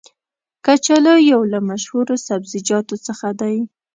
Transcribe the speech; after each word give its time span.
کچالو 0.65 1.15
یو 1.31 1.41
له 1.53 1.59
مشهورو 1.69 2.15
سبزیجاتو 2.27 2.95
څخه 3.07 3.27
دی. 3.41 3.57